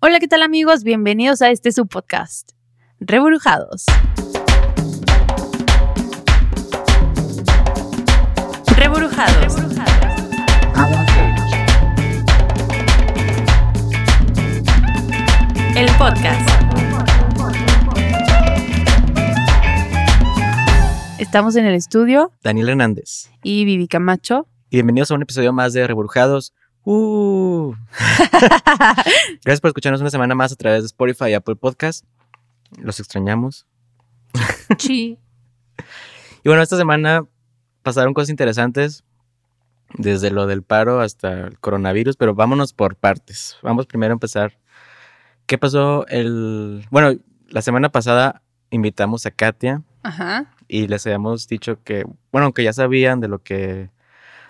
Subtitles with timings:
[0.00, 0.84] Hola, ¿qué tal amigos?
[0.84, 2.52] Bienvenidos a este subpodcast.
[3.00, 3.84] Rebrujados.
[8.76, 9.56] Rebrujados.
[15.76, 16.48] El podcast.
[21.18, 23.30] Estamos en el estudio Daniel Hernández.
[23.42, 24.46] y Vivi Camacho.
[24.70, 26.52] Y bienvenidos a un episodio más de Reburjados.
[26.84, 27.74] Uh.
[29.44, 32.04] Gracias por escucharnos una semana más a través de Spotify y Apple Podcast.
[32.78, 33.66] Los extrañamos.
[34.78, 35.18] Sí.
[36.44, 37.26] Y bueno, esta semana
[37.82, 39.04] pasaron cosas interesantes,
[39.96, 43.56] desde lo del paro hasta el coronavirus, pero vámonos por partes.
[43.62, 44.56] Vamos primero a empezar.
[45.46, 46.86] ¿Qué pasó el...
[46.90, 50.54] Bueno, la semana pasada invitamos a Katia Ajá.
[50.68, 53.90] y les habíamos dicho que, bueno, aunque ya sabían de lo que,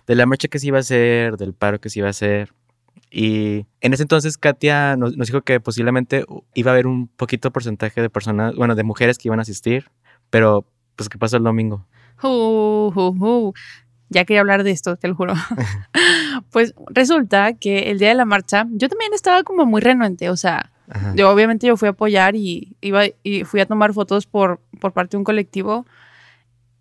[0.08, 2.52] de la marcha que se iba a hacer, del paro que se iba a hacer.
[3.10, 7.52] Y en ese entonces Katia nos, nos dijo que posiblemente iba a haber un poquito
[7.52, 9.90] porcentaje de personas, bueno, de mujeres que iban a asistir,
[10.30, 11.86] pero pues ¿qué pasó el domingo?
[12.22, 13.52] Uh, uh, uh.
[14.08, 15.34] Ya quería hablar de esto, te lo juro.
[16.50, 20.36] pues resulta que el día de la marcha, yo también estaba como muy renuente, o
[20.36, 21.12] sea, Ajá.
[21.14, 24.92] yo obviamente yo fui a apoyar y iba y fui a tomar fotos por, por
[24.92, 25.86] parte de un colectivo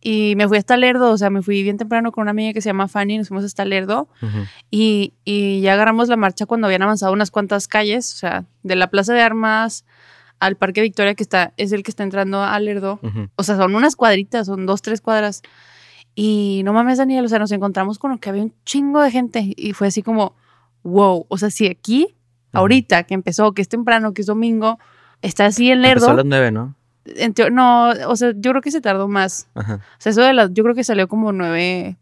[0.01, 2.61] y me fui hasta Lerdo, o sea, me fui bien temprano con una amiga que
[2.61, 4.45] se llama Fanny, nos fuimos hasta Lerdo Ujú.
[4.71, 8.75] y, y ya agarramos la marcha cuando habían avanzado unas cuantas calles, o sea, de
[8.75, 9.85] la Plaza de Armas
[10.39, 12.99] al Parque Victoria, que está, es el que está entrando a Lerdo.
[13.35, 15.41] O sea, son unas cuadritas, son dos, tres cuadras.
[16.13, 19.53] Y no mames, Daniel, o sea, nos encontramos con que había un chingo de gente
[19.55, 20.35] y fue así como,
[20.83, 22.15] wow, o sea, si aquí,
[22.53, 24.77] ahorita que empezó, que es temprano, que es domingo,
[25.23, 26.17] está así en Empezó a Lerdo.
[26.17, 26.75] las nueve, ¿no?
[27.15, 29.47] En no, o sea, yo creo que se tardó más.
[29.55, 29.75] Ajá.
[29.75, 31.97] O sea, eso de las, yo creo que salió como nueve,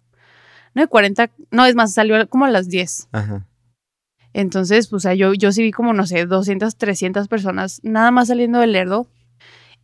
[0.73, 3.09] nueve cuarenta, no, es más, salió como a las 10.
[3.11, 3.45] Ajá.
[4.33, 8.11] Entonces, pues, o sea, yo, yo sí vi como, no sé, 200, 300 personas nada
[8.11, 9.07] más saliendo del Lerdo.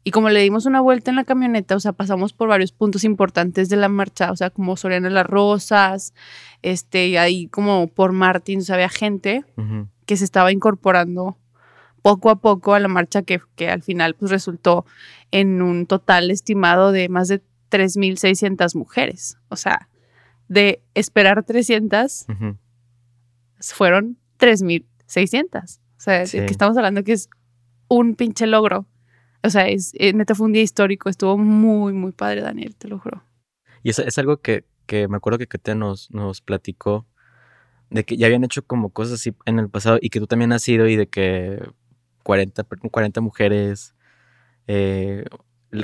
[0.03, 3.03] Y como le dimos una vuelta en la camioneta, o sea, pasamos por varios puntos
[3.03, 6.13] importantes de la marcha, o sea, como Soriana Las Rosas,
[6.63, 9.45] este, y ahí como por Martín, o sea, había gente
[10.07, 11.37] que se estaba incorporando
[12.01, 14.85] poco a poco a la marcha que, que al final pues resultó
[15.31, 19.37] en un total estimado de más de 3.600 mujeres.
[19.49, 19.87] O sea,
[20.47, 22.57] de esperar 300 Ujú.
[23.59, 25.79] fueron 3.600.
[25.97, 26.37] O sea, Sí.
[26.39, 27.29] que estamos hablando que es
[27.87, 28.87] un pinche logro.
[29.43, 31.09] O sea, es, eh, neta fue un día histórico.
[31.09, 33.23] Estuvo muy, muy padre, Daniel, te lo juro.
[33.83, 37.05] Y es, es algo que, que me acuerdo que Katia nos, nos platicó
[37.89, 40.53] de que ya habían hecho como cosas así en el pasado y que tú también
[40.53, 41.61] has ido y de que
[42.23, 43.93] 40, per- 40 mujeres,
[44.67, 45.25] eh,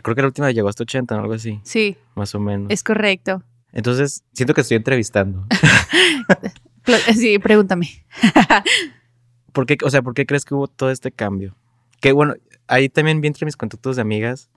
[0.03, 2.71] creo que la última llegó hasta 80 o algo así, Sí, más o menos.
[2.71, 3.43] es correcto.
[3.73, 5.45] Entonces, siento que estoy entrevistando.
[6.83, 8.05] Pl- Sí, pregúntame.
[9.53, 11.55] ¿Por qué, o sea, ¿por qué crees que hubo todo este cambio?
[11.99, 12.35] Que bueno,
[12.67, 14.49] ahí también vi entre mis contactos de amigas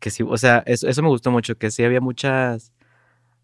[0.00, 2.72] que sí, o sea, eso, eso me gustó mucho, que sí había muchas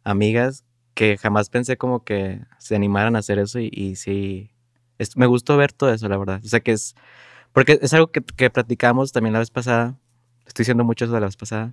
[0.04, 0.64] amigas
[0.94, 4.50] que jamás pensé como que se animaran a hacer eso y, y sí,
[4.98, 6.40] es- me gustó ver todo eso, la verdad.
[6.44, 6.94] O sea, que es,
[7.56, 9.96] porque es algo que, que platicamos también la vez pasada,
[10.46, 11.72] estoy diciendo mucho eso de la vez pasada,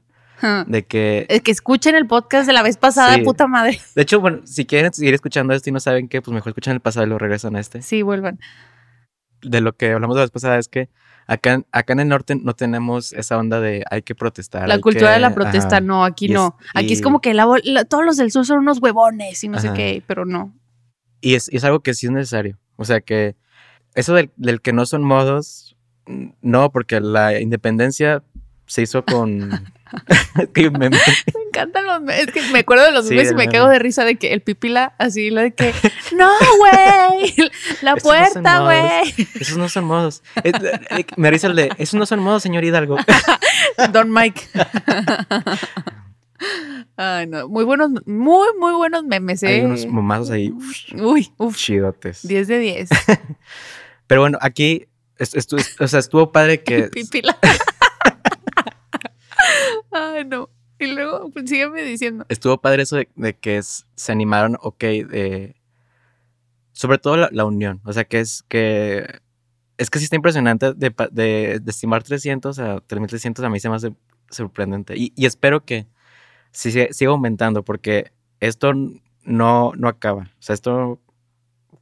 [0.67, 3.21] de que, Es que escuchen el podcast de la vez pasada, Sí.
[3.23, 3.81] puta madre.
[3.95, 6.73] de hecho, bueno, si quieren seguir escuchando esto y no saben qué, pues mejor escuchan
[6.73, 7.81] el pasado y lo regresan a este.
[7.81, 8.39] Sí, vuelvan.
[9.41, 10.87] de lo que hablamos la vez pasada es que
[11.27, 14.69] acá, acá en el norte no tenemos esa onda de hay que protestar.
[14.69, 15.81] La cultura que- de la protesta, ajá.
[15.81, 16.57] no, aquí es- no.
[16.73, 19.49] Aquí es y- como que la, la- todos los del sur son unos huevones y
[19.49, 20.53] no sé qué, pero no.
[21.19, 22.57] Y es, es algo que sí es necesario.
[22.77, 23.35] O sea que
[23.95, 25.72] eso del, del que no son modos,
[26.41, 28.23] no, porque la independencia
[28.65, 29.49] se hizo con...
[30.55, 30.99] me- me- Me
[31.47, 32.27] encantan los memes.
[32.27, 34.33] Es que me acuerdo de los Sí, memes y me cago de risa de que
[34.33, 35.71] el pipila, así, la de que,
[36.17, 37.33] no, güey,
[37.83, 39.13] la puerta, güey.
[39.39, 40.23] esos no son modos.
[40.43, 40.53] Es-
[40.89, 42.97] eh, me risa el de, esos no son modos, señor Hidalgo.
[43.91, 44.41] Don Mike.
[46.97, 47.47] Ay, no.
[47.47, 49.47] Muy buenos, muy, muy buenos memes, ¿eh?
[49.47, 51.55] Hay unos momazos ahí uf, Uy, uf.
[51.55, 52.27] chidotes.
[52.27, 52.89] 10 de 10.
[54.07, 54.87] Pero bueno, aquí,
[55.79, 56.83] o sea, estuvo padre que...
[56.89, 57.37] Pipila.
[59.91, 60.49] Ay, no.
[60.79, 62.25] Y luego, pues, sígueme diciendo.
[62.29, 65.55] estuvo padre eso de, de que es- se animaron, ok, de,
[66.73, 69.19] sobre todo la, la unión, o sea, que es que,
[69.77, 73.69] es que sí está impresionante de, de, de estimar 300 a 3300, a mí se
[73.69, 73.93] me hace
[74.29, 75.87] sorprendente, y, y espero que
[76.51, 78.73] sí, siga aumentando, porque esto
[79.23, 80.99] no, no acaba, o sea, esto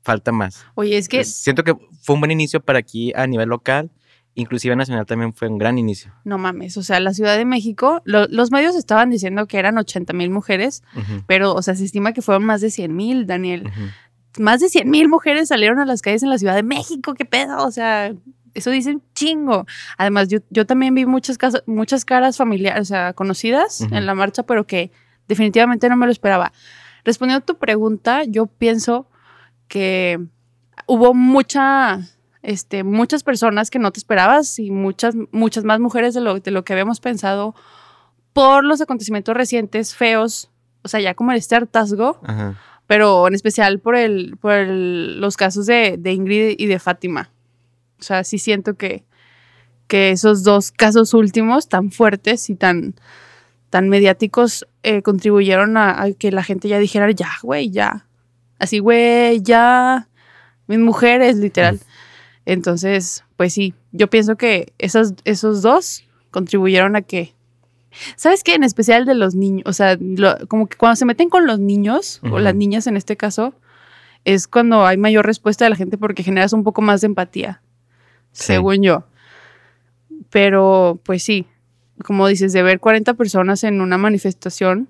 [0.04, 0.66] falta más.
[0.76, 3.92] Oye, es que, Siento que fue un buen inicio para aquí a nivel local,
[4.34, 6.14] inclusive nacional también fue un gran inicio.
[6.24, 9.78] no mames, o sea, la Ciudad de México, lo- los medios estaban diciendo que eran
[9.78, 10.84] 80 mil mujeres,
[11.28, 13.70] pero, o sea, se estima que fueron más de 100 mil, Daniel.
[14.40, 17.26] Más de 100 mil mujeres salieron a las calles en la Ciudad de México, qué
[17.26, 18.14] pedo, o sea,
[18.54, 19.66] Eso dicen chingo.
[19.98, 24.14] Además, yo, yo también vi muchas, casas, muchas caras familiares, o sea, conocidas en la
[24.16, 24.92] marcha, pero que
[25.30, 26.52] definitivamente no me lo esperaba.
[27.06, 29.08] Respondiendo a tu pregunta, yo pienso
[29.72, 30.20] que
[30.86, 32.02] hubo mucha,
[32.42, 36.52] este, muchas personas que no te esperabas y muchas, muchas más mujeres de lo, de
[36.52, 37.56] lo que habíamos pensado
[38.34, 40.50] por los acontecimientos recientes feos,
[40.84, 42.56] o sea, ya como este hartazgo, Ajá.
[42.86, 47.30] pero en especial por, el, por el- los casos de, de Ingrid y de Fátima.
[47.98, 49.06] O sea, sí siento que,
[49.88, 52.96] que esos dos casos últimos tan fuertes y tan,
[53.70, 58.08] tan mediáticos eh, contribuyeron a, a que la gente ya dijera, ya, güey, ya.
[58.62, 60.08] Así, güey, ya.
[60.68, 61.80] Mis mujeres, literal.
[62.46, 67.34] Entonces, pues sí, yo pienso que esos, esos dos contribuyeron a que...
[68.16, 68.54] ¿Sabes qué?
[68.56, 71.60] En especial de los niños, o sea, lo- como que cuando se meten con los
[71.60, 73.54] niños, o las niñas en este caso,
[74.24, 77.62] es cuando hay mayor respuesta de la gente porque generas un poco más de empatía,
[78.32, 78.44] Sí.
[78.46, 79.04] según yo.
[80.30, 81.48] Pero, pues sí,
[82.06, 84.88] como dices, de ver 40 personas en una manifestación,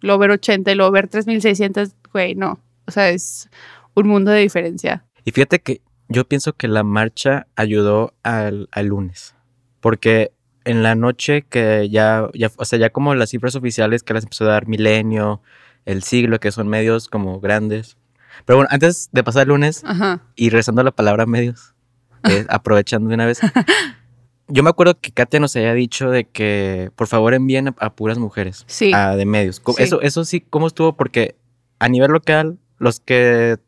[0.00, 2.60] luego ver 80 y luego ver 3.600, güey, no.
[2.88, 3.48] O sea, es
[3.94, 5.04] un mundo de diferencia.
[5.24, 9.34] Y fíjate que yo pienso que la marcha ayudó al, al lunes.
[9.80, 10.32] Porque
[10.64, 14.24] en la noche que ya, ya, o sea, ya como las cifras oficiales que las
[14.24, 15.42] empezó a dar Milenio,
[15.84, 17.96] El Siglo, que son medios como grandes.
[18.46, 20.22] Pero bueno, antes de pasar al lunes Ajá.
[20.34, 21.74] y regresando a la palabra medios,
[22.24, 23.40] eh, aprovechando de una vez.
[24.50, 27.94] Yo me acuerdo que Katia nos había dicho de que por favor envíen a, a
[27.94, 28.92] puras mujeres Sí.
[28.94, 29.60] a de medios.
[29.64, 29.82] Sí.
[29.82, 30.96] Eso, eso sí, ¿cómo estuvo?
[30.96, 31.36] Porque
[31.78, 33.58] a nivel local, los que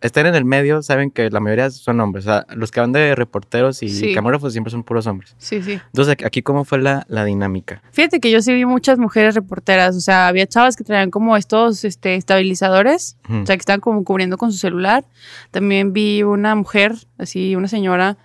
[0.00, 2.26] están en el medio saben que la mayoría son hombres.
[2.26, 4.12] O sea, los que van de reporteros y Sí.
[4.14, 5.34] camarógrafos siempre son puros hombres.
[5.38, 5.80] Sí, sí.
[5.86, 7.82] Entonces, aquí cómo fue la, la dinámica.
[7.92, 11.38] Fíjate que yo sí vi muchas mujeres reporteras, o sea, había chavas que traían como
[11.38, 15.04] estos este, estabilizadores, o sea, que estaban como cubriendo con su celular.
[15.50, 18.18] También vi una mujer, así, una señora,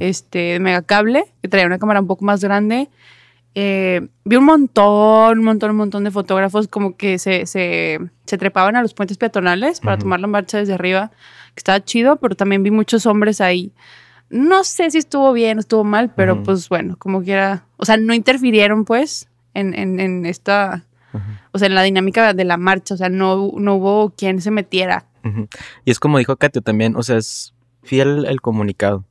[0.00, 2.88] este, de megacable, que traía una cámara un poco más grande.
[3.54, 8.38] Eh, vi un montón, un montón, un montón de fotógrafos como que se, se, se
[8.38, 10.02] trepaban a los puentes peatonales para Ujú.
[10.04, 11.10] tomar la marcha desde arriba,
[11.54, 13.72] que estaba chido, pero también vi muchos hombres ahí.
[14.28, 16.42] No sé si estuvo bien o estuvo mal, pero Ujú.
[16.44, 21.24] pues bueno, como quiera, o sea, no interfirieron pues en, en, en esta, Ujú.
[21.50, 24.52] o sea, en la dinámica de la marcha, o sea, no, no hubo quien se
[24.52, 25.06] metiera.
[25.84, 29.04] Y es como dijo Katia también, o sea, es fiel el comunicado,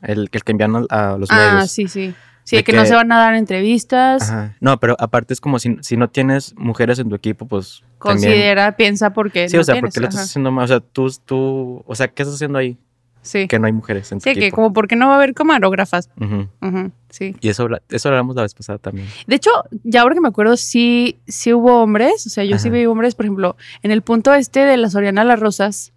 [0.00, 1.70] el, el que envían a, los Ah, medios.
[1.70, 2.14] sí, sí.
[2.44, 4.22] Sí, De que, no se van a dar entrevistas.
[4.30, 4.56] Ajá.
[4.60, 8.30] No, pero aparte es como si, si no tienes mujeres en tu equipo, pues también...
[8.30, 10.64] Considera, piensa porque Sí, no o sea, porque lo estás haciendo mal.
[10.64, 12.76] O sea, tú, tú, o sea, ¿qué estás haciendo ahí?
[13.24, 13.46] Sí.
[13.46, 14.56] Que no hay mujeres en tu Sí, que equipo.
[14.56, 16.10] como porque no va a haber camarógrafas.
[16.20, 16.48] Ujú.
[16.60, 17.36] Ujú, sí.
[17.40, 19.06] Y eso, eso hablamos la vez pasada también.
[19.28, 19.50] De hecho,
[19.84, 22.26] ya ahora que me acuerdo, sí, sí hubo hombres.
[22.26, 25.22] O sea, yo sí vi hombres, por ejemplo, en el punto este de la Soriana
[25.22, 25.92] Las Rosas,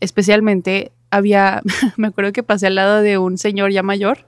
[0.00, 1.60] especialmente, había,
[1.96, 4.26] me acuerdo que pasé al lado de un señor ya mayor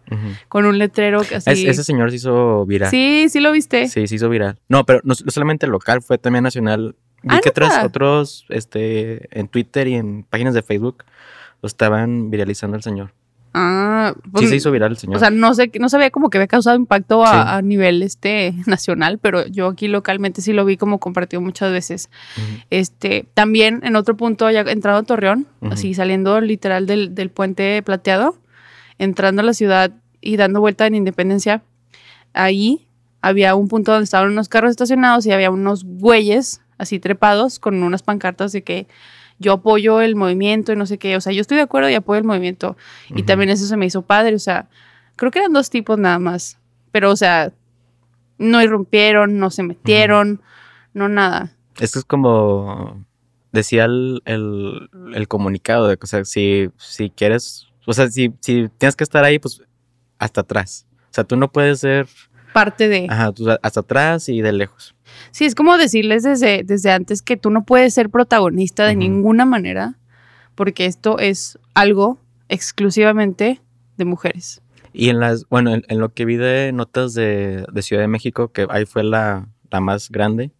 [0.48, 1.50] con un letrero que así.
[1.50, 2.90] Es- ese señor se hizo viral.
[2.90, 3.88] Sí, sí lo viste.
[3.88, 4.58] Sí, se hizo viral.
[4.68, 6.94] No, pero no, no solamente local, fue también nacional.
[7.22, 11.04] Vi Ah, que otros, otros, este, en Twitter y en páginas de Facebook
[11.62, 13.12] lo estaban viralizando el señor.
[13.54, 15.16] Ah, Sí pues, se hizo viral el señor.
[15.16, 17.36] O sea, no sé, no sabía como que había causado impacto a, Sí.
[17.48, 22.08] a nivel este nacional, pero yo aquí localmente sí lo vi como compartido muchas veces.
[22.70, 27.82] Este, también en otro punto, ya entrando a Torreón, así saliendo literal del, del puente
[27.82, 28.38] plateado,
[28.98, 31.62] entrando a la ciudad y dando vuelta en Independencia,
[32.32, 32.86] ahí
[33.20, 37.82] había un punto donde estaban unos carros estacionados y había unos güeyes así trepados con
[37.82, 38.88] unas pancartas de que
[39.42, 41.94] yo apoyo el movimiento y no sé qué, o sea, yo estoy de acuerdo y
[41.94, 42.76] apoyo el movimiento.
[43.10, 44.68] Y también eso se me hizo padre, o sea,
[45.16, 46.58] creo que eran dos tipos nada más,
[46.90, 47.52] pero o sea,
[48.38, 50.40] no irrumpieron, no se metieron,
[50.94, 51.52] no nada.
[51.78, 53.04] Esto es como
[53.52, 58.32] decía el, el, el comunicado de que, o sea, si, si quieres, o sea, si,
[58.40, 59.62] si tienes que estar ahí, pues
[60.18, 60.86] hasta atrás.
[61.10, 62.06] O sea, tú no puedes ser
[62.52, 63.06] Parte de...
[63.08, 64.94] ajá, tú hasta atrás y de lejos.
[65.30, 69.00] Sí, es como decirles desde, desde antes que tú no puedes ser protagonista de Ujú.
[69.00, 69.94] ninguna manera,
[70.54, 72.18] porque esto es algo
[72.48, 73.60] exclusivamente
[73.96, 74.62] de mujeres.
[74.92, 78.08] Y en las, bueno, en, en lo que vi de notas de, de Ciudad de
[78.08, 80.50] México, que ahí fue la, la más grande,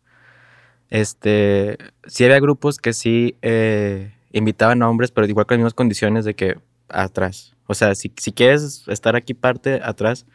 [0.88, 5.75] este, sí había grupos que sí eh, invitaban a hombres, pero igual con las mismas
[5.75, 6.56] condiciones de que
[6.88, 7.54] atrás.
[7.66, 10.26] O sea, si, si quieres estar aquí parte, atrás.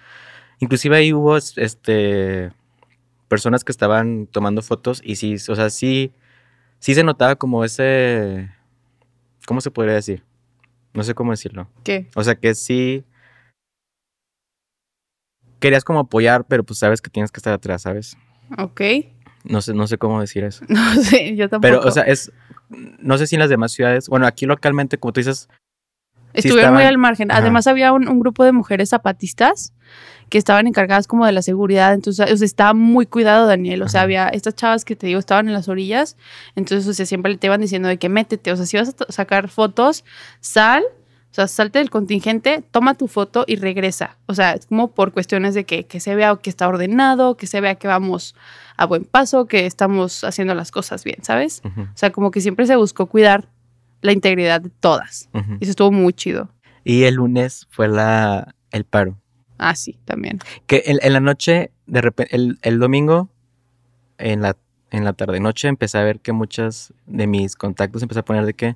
[0.59, 2.51] Inclusive ahí hubo este,
[3.27, 6.11] personas que estaban tomando fotos y sí, o sea, sí,
[6.79, 8.49] sí se notaba como ese,
[9.45, 10.23] ¿cómo se podría decir?
[10.93, 11.69] No sé cómo decirlo.
[11.83, 12.07] ¿Qué?
[12.15, 13.03] O sea que sí
[15.59, 18.17] querías como apoyar, pero pues sabes que tienes que estar atrás, ¿sabes?
[18.57, 18.81] Ok.
[19.43, 20.65] No sé, no sé cómo decir eso.
[20.69, 21.79] No sé, yo tampoco.
[21.79, 22.31] Pero, o sea, es,
[22.69, 25.49] no sé si en las demás ciudades, bueno, aquí localmente, como tú dices,
[26.33, 27.31] Estuvieron muy al margen.
[27.31, 27.39] Ajá.
[27.39, 29.73] Además, había un, un grupo de mujeres zapatistas
[30.29, 31.93] que estaban encargadas como de la seguridad.
[31.93, 33.81] Entonces, o sea, estaba muy cuidado, Daniel.
[33.81, 34.05] O sea, Ajá.
[34.05, 36.17] había estas chavas que te digo estaban en las orillas.
[36.55, 38.51] Entonces, o sea, siempre te iban diciendo de que métete.
[38.51, 40.03] O sea, si vas a sacar fotos,
[40.39, 40.83] sal.
[41.29, 44.17] O sea, salte del contingente, toma tu foto y regresa.
[44.25, 47.45] O sea, es como por cuestiones de que, que se vea que está ordenado, que
[47.45, 48.33] se vea que vamos
[48.75, 51.61] a buen paso, que estamos haciendo las cosas bien, ¿sabes?
[51.63, 53.49] O sea, como que siempre se buscó cuidar
[54.01, 55.29] la integridad de todas.
[55.33, 56.49] Y eso estuvo muy chido.
[56.83, 59.17] Y el lunes fue la, el paro.
[59.57, 60.39] Ah, sí, también.
[60.67, 63.29] Que en, en la noche, de repente, el, el domingo,
[64.17, 64.55] en la,
[64.91, 68.53] en la tarde-noche, empecé a ver que muchas de mis contactos empecé a poner de
[68.53, 68.75] que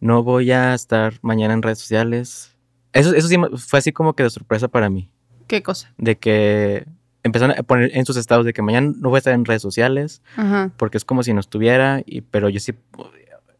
[0.00, 2.56] no voy a estar mañana en redes sociales.
[2.92, 5.10] Eso, eso sí fue así como que de sorpresa para mí.
[5.48, 5.92] ¿Qué cosa?
[5.98, 6.86] De que
[7.24, 9.62] empezaron a poner en sus estados de que mañana no voy a estar en redes
[9.62, 10.70] sociales Ajá.
[10.76, 12.72] porque es como si no estuviera, y, pero yo sí.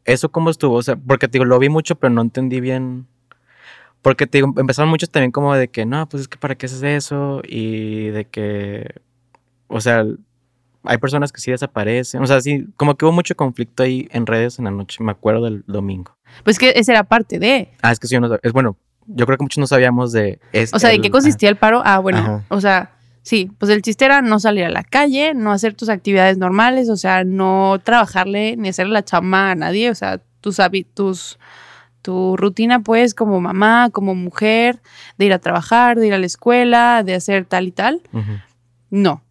[0.08, 0.74] ¿Eso cómo estuvo?
[0.76, 3.06] O sea, porque te digo, lo vi mucho, pero no entendí bien.
[4.00, 6.66] Porque te digo, empezaron muchos también como de que no, pues es que para qué
[6.66, 8.94] haces eso, y de que.
[9.66, 10.04] O sea,
[10.84, 12.22] hay personas que sí desaparecen.
[12.22, 15.10] O sea, sí, como que hubo mucho conflicto ahí en redes en la noche, me
[15.12, 16.16] acuerdo del domingo.
[16.44, 17.68] Pues que esa era parte de.
[17.82, 20.12] Ah, es que sí, yo no sab- es bueno, yo creo que muchos no sabíamos
[20.12, 20.40] de.
[20.52, 21.82] Es O sea, ¿de qué consistía el paro?
[21.84, 22.18] Ah, bueno.
[22.18, 22.44] Ajá.
[22.48, 25.88] O sea, sí, pues el chiste era no salir a la calle, no hacer tus
[25.88, 30.60] actividades normales, o sea, no trabajarle ni hacerle la chamba a nadie, o sea, tus
[30.60, 31.38] hábitos,
[32.02, 34.80] tu rutina, pues, como mamá, como mujer,
[35.18, 38.02] de ir a trabajar, de ir a la escuela, de hacer tal y tal.
[38.90, 39.22] No.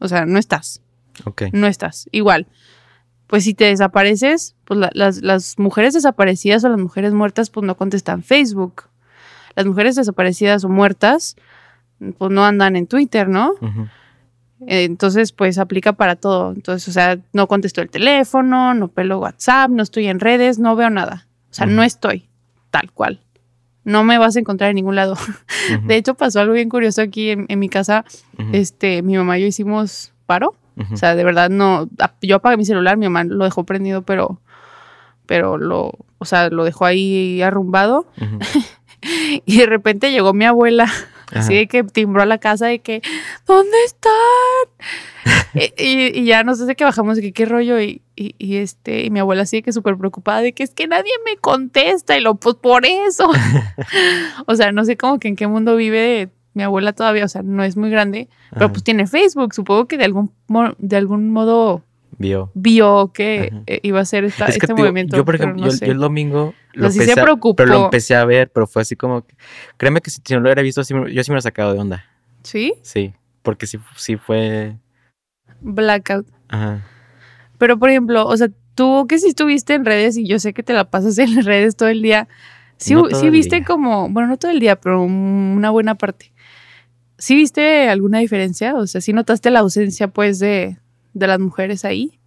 [0.00, 0.80] O sea, no estás.
[1.24, 1.42] Ok.
[1.52, 2.08] no estás.
[2.10, 2.48] Igual,
[3.28, 7.64] pues si te desapareces, pues la- las, las mujeres desaparecidas o las mujeres muertas, pues
[7.64, 8.84] no contestan Facebook.
[9.54, 11.36] Las mujeres desaparecidas o muertas,
[12.12, 13.54] pues no andan en Twitter, ¿no?
[14.66, 16.52] Entonces, pues aplica para todo.
[16.52, 20.76] Entonces, o sea, no contesto el teléfono, no pelo WhatsApp, no estoy en redes, no
[20.76, 21.26] veo nada.
[21.50, 22.28] O sea, no estoy
[22.70, 23.20] tal cual.
[23.84, 25.16] No me vas a encontrar en ningún lado.
[25.84, 28.04] De hecho, pasó algo bien curioso aquí en, en mi casa.
[28.52, 30.54] Este, mi mamá y yo hicimos paro.
[30.92, 31.88] O sea, de verdad no.
[32.22, 34.40] Yo apagué mi celular, mi mamá lo dejó prendido, pero.
[35.26, 35.92] Pero lo.
[36.18, 38.06] O sea, lo dejó ahí arrumbado.
[39.44, 40.90] Y de repente llegó mi abuela.
[41.32, 43.02] Así de que timbró a la casa de que.
[43.46, 44.12] ¿Dónde están?
[45.54, 47.80] y, y- y ya no sé de qué bajamos, de que qué rollo.
[47.80, 49.04] Y, y, y este.
[49.04, 52.16] Y mi abuela de que súper preocupada de que es que nadie me contesta.
[52.16, 53.30] Y lo, pues por eso.
[54.46, 57.24] o sea, no sé cómo que en qué mundo vive mi abuela todavía.
[57.24, 58.28] O sea, no es muy grande.
[58.52, 59.54] Pero pues tiene Facebook.
[59.54, 60.30] Supongo que de algún,
[60.78, 61.82] de algún modo
[62.18, 62.50] Vio.
[62.54, 63.62] vio que Ajá.
[63.66, 65.16] eh, iba a ser esta- Es que este digo, movimiento.
[65.16, 67.56] yo, por ejemplo, no yo, el domingo lo sí se empecé a- preocupó.
[67.56, 69.34] pero lo empecé a ver, pero fue así como, que-
[69.76, 72.04] créeme que si, no lo hubiera visto, yo sí me lo sacado de onda,
[72.42, 74.76] Sí, sí, porque sí, sí fue,
[75.60, 76.26] blackout.
[76.48, 76.82] ajá,
[77.58, 80.62] Pero por ejemplo, o sea, tú que sí estuviste en redes y yo sé que
[80.62, 82.28] te la pasas en las redes todo el día.
[82.76, 83.64] Sí, No sí viste día.
[83.64, 86.32] como, bueno, no todo el día, pero una buena parte.
[87.16, 88.74] ¿Sí viste alguna diferencia?
[88.74, 90.76] O sea, ¿sí notaste la ausencia, pues, de,
[91.14, 92.18] de las mujeres ahí?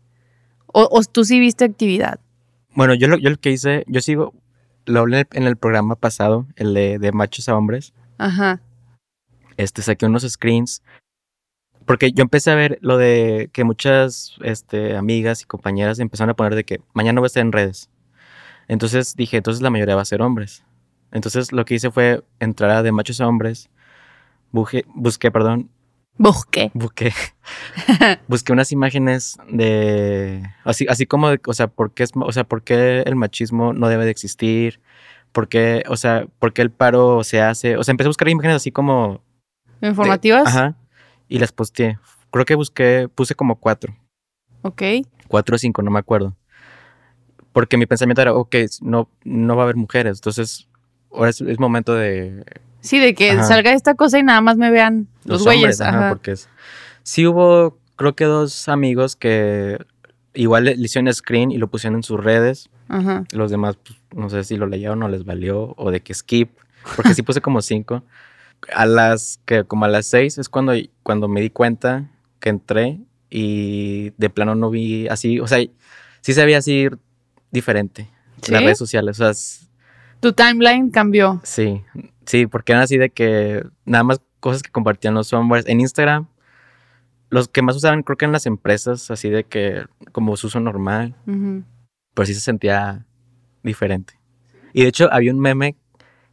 [0.68, 2.20] O, ¿O tú sí viste actividad?
[2.74, 4.34] Bueno, yo lo, yo lo que hice, yo sigo,
[4.86, 8.62] lo hablé en el, programa pasado, el de, de machos a hombres, Ajá.
[9.58, 10.84] este, saqué unos screens,
[11.88, 16.36] porque yo empecé a ver lo de que muchas este, amigas y compañeras empezaron a
[16.36, 17.90] poner de que mañana voy a estar en redes.
[18.68, 20.66] Entonces dije, entonces la mayoría va a ser hombres.
[21.14, 23.70] Entonces lo que hice fue entrar a de machos a hombres,
[24.52, 25.70] busqué, busqué perdón,
[26.18, 26.72] Busqué.
[26.74, 27.12] busqué,
[28.28, 32.44] busqué unas imágenes de, así, así como, de, o sea, ¿por qué es, o sea,
[32.44, 34.80] por qué el machismo no debe de existir,
[35.32, 38.30] por qué, o sea, por qué el paro se hace, o sea, empecé a buscar
[38.30, 39.22] imágenes así como
[39.82, 40.48] de- ¿Informativas?
[40.48, 40.76] ajá,
[41.28, 42.00] y las posteé.
[42.32, 43.96] Creo que busqué, puse como cuatro,
[44.64, 44.82] Ok.
[45.28, 46.36] cuatro o cinco, no me acuerdo.
[47.54, 50.68] Porque mi pensamiento era, ok, no, no va a haber mujeres, entonces
[51.12, 52.44] ahora es, es momento de
[52.82, 53.44] Sí, de que Ajá.
[53.44, 55.62] salga esta cosa y nada más me vean los, güeyes.
[55.64, 56.10] hombres, ajá, Ajá.
[56.10, 56.50] porque es...
[57.04, 59.78] Sí hubo, creo que dos amigos que
[60.34, 62.70] igual le le hicieron screen y lo pusieron en sus redes.
[62.90, 63.24] Ajá.
[63.32, 66.52] Los demás, pues, no sé si lo leyeron o les valió, o de que skip,
[66.96, 68.04] porque sí puse como cinco.
[68.74, 73.00] A las que, como a las seis, es cuando, cuando me di cuenta que entré
[73.30, 75.60] y de plano no vi así, o sea,
[76.22, 76.88] sí se veía así
[77.52, 78.10] diferente.
[78.42, 78.52] ¿Sí?
[78.52, 79.66] Las redes sociales, o sea, s-
[80.20, 81.40] Tu timeline cambió.
[81.44, 81.82] sí,
[82.28, 86.28] sí, porque eran así de que nada más cosas que compartían los hombres en Instagram.
[87.30, 90.60] Los que más usaban creo que eran las empresas, así de que como su uso
[90.60, 91.16] normal.
[91.26, 91.64] Ujú.
[92.14, 93.06] pero sí se sentía
[93.64, 94.14] diferente.
[94.74, 95.76] Y de hecho había un meme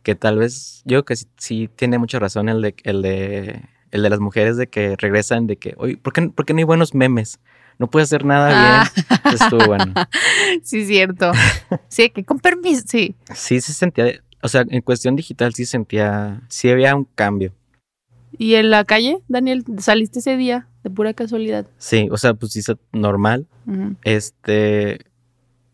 [0.03, 3.63] que tal vez, yo creo que sí, sí tiene mucha razón, el de, el de,
[3.91, 6.59] el de las mujeres de que regresan, de que, oye, ¿por qué, por qué no
[6.59, 7.41] hay buenos memes?
[7.79, 8.91] No puedes hacer nada Ah.
[8.95, 9.35] bien.
[9.35, 9.93] Estuvo bueno.
[10.63, 11.33] Sí, cierto.
[11.89, 12.85] Sí, que con permiso.
[12.87, 13.17] Sí.
[13.35, 14.13] Sí se sentía,
[14.45, 17.55] o sea, en cuestión digital sí sentía, sí había un cambio.
[18.37, 21.67] ¿Y en la calle, Daniel, saliste ese día de pura casualidad?
[21.79, 22.61] Sí, o sea, pues sí,
[22.93, 23.47] normal.
[23.67, 23.97] Ujú.
[24.05, 25.01] Este,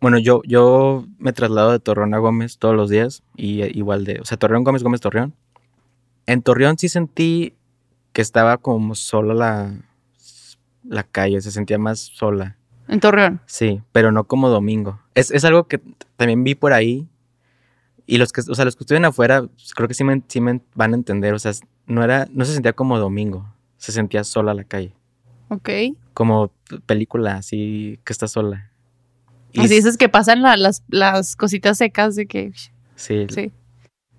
[0.01, 4.05] bueno, yo, yo me traslado de Torreón a Gómez todos los días y eh, igual
[4.05, 5.35] de, o sea, Torreón, Gómez, Gómez, Torreón.
[6.27, 7.55] En Torreón sí sentí
[8.13, 9.75] que estaba como sola la,
[10.85, 12.57] la calle, se sentía más sola.
[12.87, 13.41] En Torreón.
[13.47, 15.01] Sí, pero no como domingo.
[15.17, 15.81] Es, es algo que
[16.17, 17.09] también vi por ahí.
[18.11, 20.41] Y los que, o sea, los que estuvieron afuera, pues, creo que sí me, sí
[20.41, 21.33] me van a entender.
[21.35, 21.53] O sea,
[21.87, 23.47] no era, no se sentía como domingo.
[23.77, 24.93] Se sentía sola la calle.
[25.49, 25.69] Ok.
[26.13, 26.53] Como
[26.87, 28.71] película, así que está sola.
[29.53, 32.53] Y Así dices que pasan la- las, las cositas secas de que...
[32.97, 33.51] sí, Sí.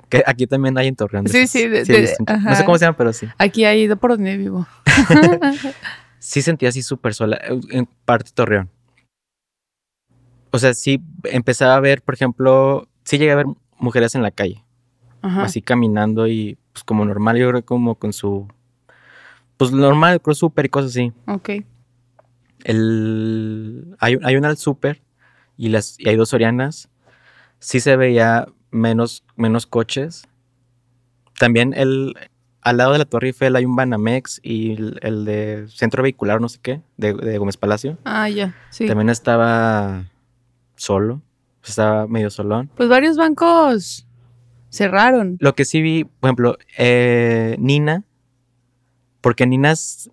[0.09, 1.27] que aquí también hay en Torreón.
[1.27, 2.15] Sí, sí, de-.
[2.43, 3.27] No sé cómo se llama, pero sí.
[3.37, 4.67] Aquí hay ido por donde vivo.
[6.19, 7.37] Sí sentía así súper sola.
[7.43, 8.69] eh, En parte Torreón.
[10.51, 13.45] O sea, sí empezaba a ver, por ejemplo, sí llegué a ver
[13.81, 14.63] mujeres en la calle.
[15.23, 15.43] Ajá.
[15.43, 18.47] así caminando y pues como normal, yo creo como con su
[19.57, 21.13] pues normal, creo súper y cosas así.
[21.27, 21.49] Ok.
[22.63, 25.01] El hay, hay una al súper
[25.57, 26.89] y las y hay dos Sorianas.
[27.59, 30.27] Sí se veía menos menos coches.
[31.37, 32.15] También el
[32.61, 36.41] al lado de la Torre Eiffel hay un Banamex y el, el de Centro Vehicular,
[36.41, 37.97] no sé qué, de, de Gómez Palacio.
[38.05, 38.55] Ah, ya.
[38.69, 38.87] Sí.
[38.87, 40.05] También estaba
[40.75, 41.21] solo,
[41.69, 42.69] estaba medio solón.
[42.75, 44.07] Pues varios bancos
[44.69, 45.37] cerraron.
[45.39, 48.03] Lo que sí vi, por ejemplo, eh, Nina,
[49.21, 50.09] porque Nina, es-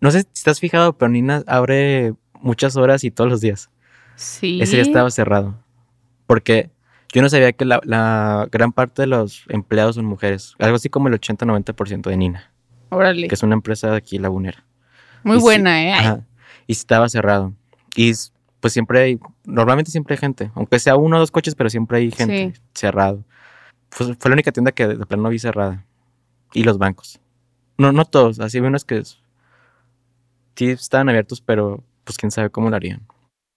[0.00, 3.70] no sé si has fijado, pero Nina abre muchas horas y todos los días.
[4.16, 4.60] Sí.
[4.60, 5.56] Ese día estaba cerrado.
[6.26, 6.70] Porque
[7.12, 10.54] yo no sabía que la, la gran parte de los empleados son mujeres.
[10.58, 12.52] Algo así como el 80-90% de Nina,
[12.90, 13.28] Órale.
[13.28, 14.64] que es una empresa de aquí lagunera.
[15.22, 15.92] Muy y sí, buena, ¿eh?
[15.92, 16.26] Ay, Ajá.
[16.66, 17.52] Y estaba cerrado.
[17.96, 18.12] Y
[18.60, 20.50] pues siempre hay, normalmente siempre hay gente.
[20.54, 22.62] Aunque sea uno o dos coches, pero siempre hay gente Sí.
[22.74, 23.24] cerrado.
[23.90, 25.84] Fue, fue la única tienda que de plano vi cerrada.
[26.52, 27.20] Y los bancos.
[27.78, 28.40] No, no todos.
[28.40, 29.02] Así unos que
[30.54, 33.06] sí estaban abiertos, pero pues quién sabe cómo lo harían.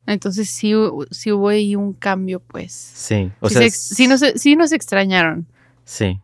[0.06, 0.74] Entonces sí,
[1.12, 2.72] sí hubo ahí un cambio, pues.
[2.74, 3.32] Sí.
[3.40, 5.48] O sí, sea, se sí nos, sí nos extrañaron
[5.86, 6.20] sí.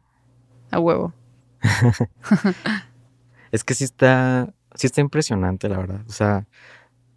[0.71, 1.13] a huevo.
[3.51, 6.01] Es que sí está, sí está impresionante, la verdad.
[6.07, 6.45] O sea,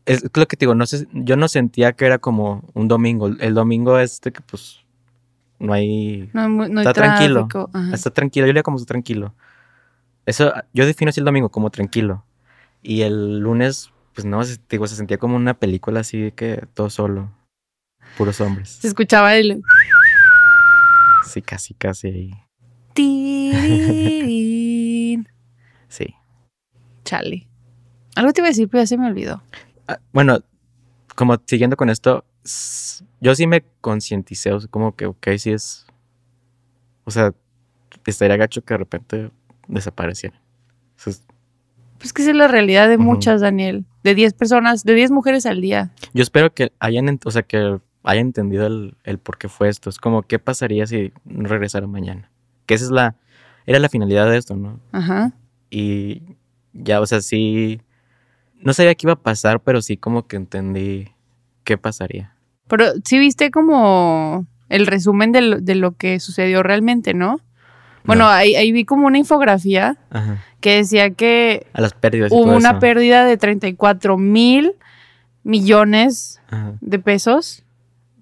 [0.07, 3.29] es lo que te digo, no sé, yo no sentía que era como un domingo.
[3.29, 4.81] El domingo este que pues
[5.59, 7.49] no hay No, no hay Está tranquilo.
[7.73, 7.95] ajá.
[7.95, 9.35] Está tranquilo, yo le digo como está tranquilo.
[10.27, 12.25] Eso, yo defino así el domingo como tranquilo.
[12.83, 16.67] Y el lunes, pues no, se- digo, se sentía como una película así de que
[16.75, 17.31] todo solo.
[18.17, 18.69] Puros hombres.
[18.71, 19.63] Se escuchaba el...
[21.25, 22.35] Sí, casi, casi ahí.
[25.89, 26.15] Sí.
[27.05, 27.47] Chale.
[28.17, 29.43] Algo te iba a decir, pero ya se me olvidó.
[29.93, 30.39] Ah, bueno,
[31.15, 32.25] como siguiendo con esto,
[33.21, 35.87] yo sí me concienticé, o sea, como que, ok, sí es.
[37.05, 37.33] O sea,
[38.07, 39.31] estaría gacho que de repente
[39.69, 40.41] desapareciera.
[40.97, 41.25] Eso es-
[41.99, 43.85] Pues que esa es la realidad de muchas, Daniel.
[44.03, 45.93] De 10 personas, de 10 mujeres al día.
[46.15, 49.89] Yo espero que hayan, o sea, que hayan entendido el, el por qué fue esto.
[49.89, 52.29] Es como, ¿qué pasaría si no regresara mañana?
[52.67, 53.15] Que esa es la,
[53.67, 54.81] era la finalidad de esto, ¿no?
[54.91, 55.33] Ajá.
[55.71, 56.23] Y
[56.73, 57.81] ya, o sea, sí,
[58.63, 61.09] no sabía qué iba a pasar, pero sí como que entendí
[61.65, 62.35] qué pasaría.
[62.69, 67.41] Pero sí viste como el resumen de lo, de lo que sucedió realmente, ¿no?
[68.05, 68.31] Bueno, No.
[68.31, 70.43] ahí, ahí vi como una infografía Ajá.
[70.61, 72.79] que decía que A las pérdidas hubo una eso.
[72.81, 74.73] pérdida de 34 mil
[75.45, 76.73] millones Ajá.
[76.81, 77.65] de pesos.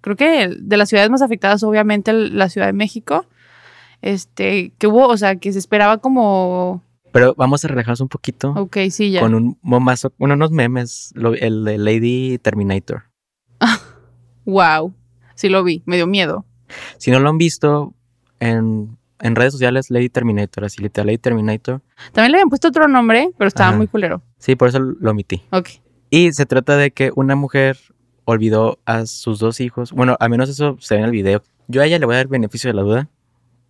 [0.01, 3.27] Creo que de las ciudades más afectadas, obviamente, la Ciudad de México.
[4.03, 8.51] Este, que hubo, o sea, que se esperaba como, Pero vamos a relajarnos un poquito
[8.57, 9.21] ok, sí, ya.
[9.21, 13.05] con un momazo, bueno, unos memes, lo- el de Lady Terminator.
[14.45, 14.95] Wow.
[15.35, 16.45] Sí lo vi, me dio miedo.
[16.99, 17.95] Si no lo han visto
[18.41, 21.81] en, en redes sociales, Lady Terminator, así literal, Lady Terminator.
[22.13, 23.77] También le habían puesto otro nombre, pero estaba Ajá.
[23.79, 24.23] muy culero.
[24.39, 25.43] Sí, por eso lo omití.
[25.51, 25.69] Ok.
[26.11, 27.79] Y se trata de que una mujer
[28.25, 29.93] olvidó a sus dos hijos.
[29.93, 31.43] Bueno, al menos eso se ve en el video.
[31.69, 33.09] Yo a ella le voy a dar el beneficio de la duda.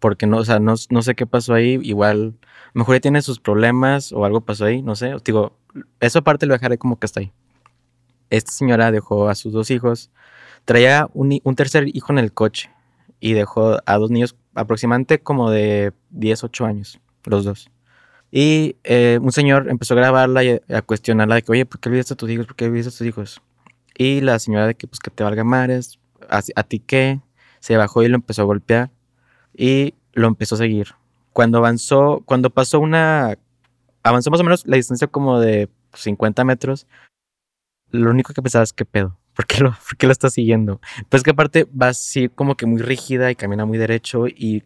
[0.00, 1.78] Porque no, o sea, no, no sé qué pasó ahí.
[1.82, 2.34] Igual,
[2.72, 5.14] mejor ella tiene sus problemas o algo pasó ahí, no sé.
[5.24, 5.52] Digo,
[6.00, 7.32] eso aparte lo dejaré como que está ahí.
[8.30, 10.10] Esta señora dejó a sus dos hijos.
[10.64, 12.70] Traía un, un tercer hijo en el coche.
[13.20, 17.70] Y dejó a dos niños aproximadamente como de 10, 8 años, los dos.
[18.30, 21.80] Y eh, un señor empezó a grabarla y a, a cuestionarla de que, oye, ¿por
[21.80, 22.46] qué olvidaste a tus hijos?
[22.46, 23.42] ¿Por qué olvidaste a hijos?
[23.98, 25.98] Y la señora de que, pues, que te valga mares,
[26.30, 27.20] ¿a, a ti qué?
[27.58, 28.90] Se bajó y lo empezó a golpear
[29.56, 30.88] y lo empezó a seguir.
[31.32, 33.36] Cuando avanzó, cuando pasó una,
[34.02, 36.86] avanzó más o menos la distancia como de 50 metros,
[37.90, 39.16] lo único que pensaba es, ¿qué pedo?
[39.34, 40.80] ¿Por qué lo, por qué lo está siguiendo?
[41.08, 44.64] Pues que aparte va así como que muy rígida y camina muy derecho y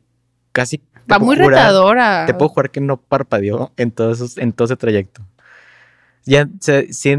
[0.53, 0.81] casi...
[1.11, 2.25] Va muy jurar- retadora.
[2.27, 5.23] Te puedo jugar que no parpadeó en todo, esos- en todo ese trayecto.
[6.27, 6.73] Ya, sí,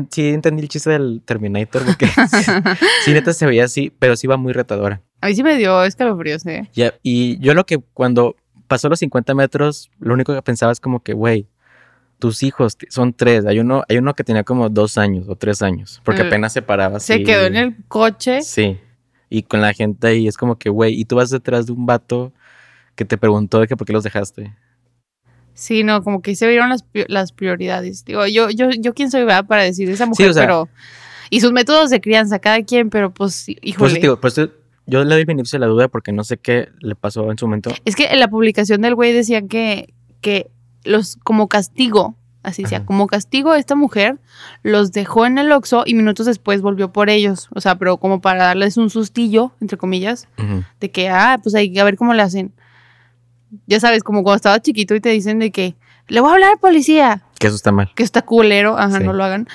[0.04, 2.08] sí entendí el chiste del Terminator porque
[3.06, 5.02] sí, neta se veía así, pero sí va muy retadora.
[5.22, 6.70] A mí sí me dio escalofríos, ¿eh?
[6.74, 8.36] Ya, y yo lo que cuando
[8.68, 11.48] pasó los 50 metros, lo único que pensaba es como que, güey,
[12.20, 13.46] tus hijos son tres.
[13.46, 16.62] Hay uno, hay uno que tenía como dos años o tres años, porque apenas se
[16.62, 17.14] paraba así.
[17.14, 18.42] Se quedó en el coche.
[18.42, 18.80] Sí.
[19.30, 21.86] Y con la gente ahí es como que, güey, y tú vas detrás de un
[21.86, 22.34] vato
[22.96, 24.54] que te preguntó de que por qué los dejaste.
[25.56, 28.06] Sí, no, como que se vieron las, las prioridades.
[28.06, 29.46] Digo, yo, yo, yo quién soy, ¿verdad?
[29.48, 30.70] Para decir esa mujer, o sea- pero...
[31.32, 34.00] Y sus métodos de crianza, cada quien, pero pues, Por híjole.
[34.00, 34.50] digo, por eso
[34.86, 37.48] yo le doy beneficio de la duda porque no sé qué le pasó en su
[37.48, 37.72] momento.
[37.84, 39.92] Es que en la publicación del güey decían que,
[40.22, 40.52] que
[40.84, 42.86] los, como castigo, así decía, Ajá.
[42.86, 44.20] como castigo a esta mujer,
[44.62, 47.48] los dejó en el Oxxo y minutos después volvió por ellos.
[47.56, 50.28] O sea, pero como para darles un sustillo, entre comillas,
[50.80, 52.54] de que, ah, pues hay que ver cómo le hacen.
[53.68, 55.76] Ya sabes, como cuando estaba chiquito y te dicen de que,
[56.08, 57.92] le voy a hablar al policía, Que eso está mal.
[57.96, 59.04] que está culero, ajá, Sí.
[59.04, 59.48] no lo hagan.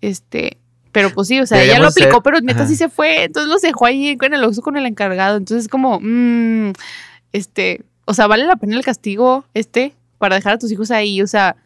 [0.00, 0.58] Este,
[0.92, 2.68] pero pues sí, o sea, ella lo aplicó, ser- pero neta ajá.
[2.68, 5.68] sí se fue, entonces los dejó ahí en el Oxxo con el encargado, entonces es
[5.70, 6.72] como, mm,
[7.32, 11.20] este, o sea, vale la pena el castigo este para dejar a tus hijos ahí,
[11.22, 11.56] o sea,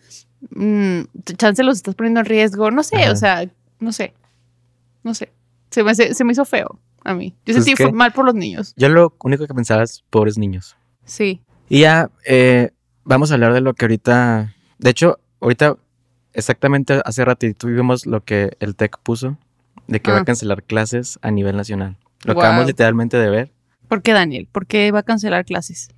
[0.51, 1.03] mm,
[1.39, 3.13] chance los estás poniendo en riesgo, no sé, Ajá.
[3.13, 3.49] o sea,
[3.81, 4.13] no sé,
[5.05, 5.31] no sé,
[5.71, 8.35] se me, hace- se me hizo feo a mí, yo Pues sentí mal por los
[8.35, 10.77] niños, Yo lo único que pensaba es pobres niños.
[11.05, 11.41] sí,
[11.73, 12.69] Y ya eh,
[13.03, 14.55] vamos a hablar de lo que ahorita.
[14.79, 15.77] De hecho, ahorita,
[16.35, 19.39] exactamente hace ratito vimos lo que el TEC puso,
[19.87, 20.21] de que va Ah.
[20.21, 21.97] a cancelar clases a nivel nacional.
[22.27, 23.53] Lo acabamos literalmente de ver.
[23.89, 24.49] ¿por qué Daniel?
[24.53, 25.89] ¿Por qué va a cancelar clases?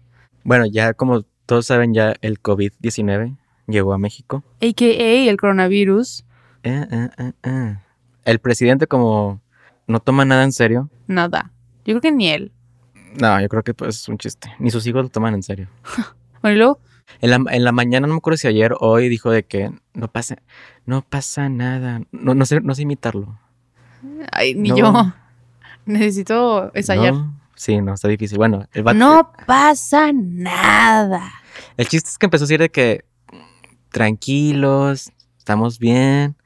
[0.44, 4.44] Bueno, ya como todos saben, ya el COVID-19 llegó a México.
[4.62, 6.24] AKA el coronavirus,
[6.62, 6.86] eh,
[7.18, 7.76] eh, eh.
[8.24, 9.40] El presidente, como
[9.88, 10.88] no toma nada en serio.
[11.08, 11.50] nada,
[11.84, 12.52] yo creo que ni él,
[13.20, 14.52] No, yo creo que pues, es un chiste.
[14.58, 15.68] Ni sus hijos lo toman en serio.
[16.42, 16.78] bueno, y luego,
[17.20, 19.70] En la, en la mañana, no me acuerdo si ayer o hoy, dijo de que
[19.94, 20.36] no pasa,
[20.86, 22.00] no pasa nada.
[22.12, 23.38] No, no sé, no sé imitarlo.
[24.32, 24.76] Ay, ni No.
[24.76, 25.12] yo.
[25.86, 27.12] Necesito ensayar.
[27.12, 28.38] No, No, sí, no, está difícil.
[28.38, 31.30] Bueno, el, vato- pasa nada.
[31.76, 33.04] el chiste es que empezó a decir de que
[33.90, 36.36] tranquilos, estamos bien,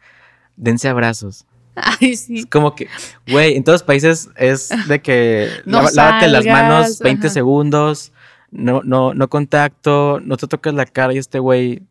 [0.57, 1.46] dense abrazos.
[1.83, 2.88] Ay, Es como que,
[3.31, 7.35] güey, en todos los países es de que No lávate las manos 20 ajá.
[7.35, 8.12] segundos,
[8.51, 11.83] no, no, no contacto, no te toques la cara y este güey,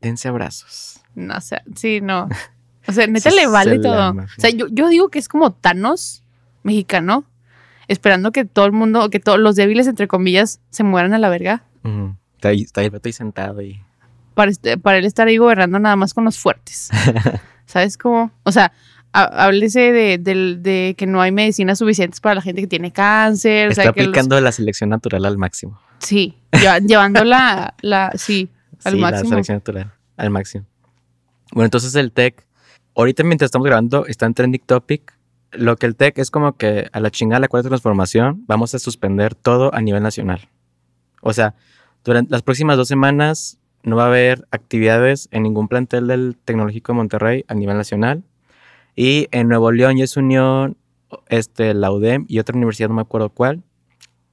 [0.00, 1.00] dense abrazos.
[1.14, 2.28] No, o sea, sí, no.
[2.86, 4.10] O sea, neta le vale todo.
[4.12, 6.22] O sea, yo, yo digo que es como Thanos
[6.62, 7.24] mexicano,
[7.88, 11.28] esperando que todo el mundo, que todos los débiles, entre comillas, se mueran a la
[11.28, 11.64] verga.
[12.36, 13.80] Está ahí, está ahí sentado y...
[14.34, 16.90] Para, este- para él estar ahí gobernando nada más con los fuertes.
[17.66, 18.30] ¿Sabes cómo?
[18.42, 18.72] O sea,
[19.22, 23.68] háblese de, que no hay medicinas suficientes para la gente que tiene cáncer.
[23.68, 25.80] o Está sea, que los- aplicando la selección natural al máximo.
[25.98, 28.50] Sí, lleva- llevando la, la, sí,
[28.84, 29.30] al sí, la máximo.
[29.30, 30.66] selección natural al máximo.
[31.52, 32.44] Bueno, entonces el tech,
[32.96, 35.14] ahorita mientras estamos grabando, está en trending topic.
[35.52, 38.80] Lo que el tech es como que a la chingada la cuarta transformación, vamos a
[38.80, 40.48] suspender todo a nivel nacional.
[41.22, 41.54] O sea,
[42.04, 46.92] durante las próximas dos semanas no va a haber actividades en ningún plantel del Tecnológico
[46.92, 48.24] de Monterrey a nivel nacional.
[48.96, 50.74] Y en Nuevo León ya se unió
[51.28, 53.62] este, la UDEM y otra universidad, no me acuerdo cuál.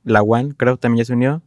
[0.04, 1.42] La UAN, creo, también ya se unió.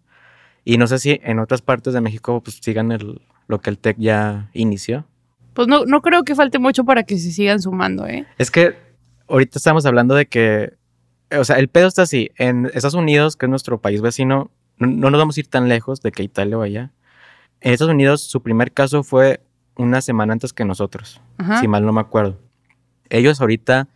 [0.65, 3.79] Y no sé si en otras partes de México pues sigan el, lo que el
[3.79, 5.05] TEC ya inició.
[5.53, 8.27] Pues no, no creo que falte mucho para que se sigan sumando, ¿eh?
[8.39, 8.75] Es que
[9.29, 10.75] ahorita estamos hablando de que,
[11.37, 12.31] o sea, el pedo está así.
[12.37, 15.69] En Estados Unidos, que es nuestro país vecino, no, no nos vamos a ir tan
[15.69, 16.93] lejos de que Italia allá.
[17.61, 19.41] En Estados Unidos, su primer caso fue
[19.77, 21.61] una semana antes que nosotros, Ajá.
[21.61, 22.39] si mal no me acuerdo.
[23.11, 23.89] Ellos ahorita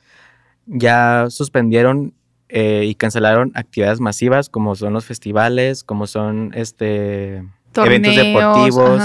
[0.67, 2.15] ya suspendieron
[2.49, 7.45] eh, y cancelaron actividades masivas como son los festivales, como son este
[7.75, 9.03] eventos deportivos,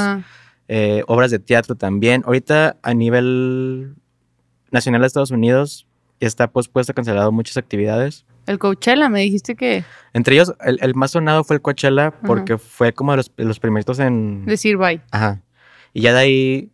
[0.67, 2.23] eh, obras de teatro también.
[2.25, 3.95] Ahorita a nivel
[4.71, 5.87] nacional de Estados Unidos
[6.19, 8.25] está pospuesto, cancelado muchas actividades.
[8.45, 12.57] El Coachella, me dijiste que Entre ellos, el, el más sonado fue el Coachella porque
[12.57, 14.45] fue como de los, los primeritos en...
[14.45, 15.01] decir bye.
[15.11, 15.41] Ajá.
[15.93, 16.71] Y ya de ahí,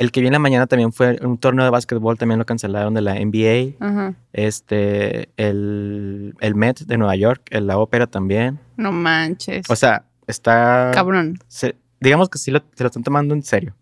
[0.00, 2.92] el que vi en la mañana también fue un torneo de básquetbol, también lo cancelaron
[2.94, 3.76] de la NBA.
[3.78, 4.14] Ajá.
[4.32, 8.58] Este, el, el Met de Nueva York, el- la ópera también.
[8.76, 9.70] No manches.
[9.70, 10.90] O sea, está...
[10.92, 11.38] Cabrón.
[11.46, 13.76] se- digamos que sí lo, se lo están tomando en serio.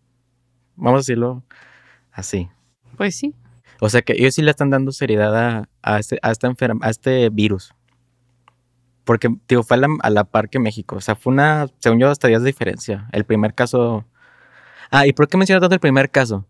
[0.77, 1.43] Vamos a decirlo
[2.13, 2.49] así.
[2.97, 3.35] Pues sí.
[3.81, 6.85] O sea que ellos sí le están dando seriedad a, a este, a, esta enferma,
[6.85, 7.73] a este virus.
[9.05, 10.97] Porque, digo, fue a la, a la par que México.
[10.97, 13.09] O sea, fue una, según yo, hasta días de diferencia.
[13.13, 14.05] El primer caso.
[14.91, 16.47] Ah, ¿y por qué mencionas tanto el primer caso?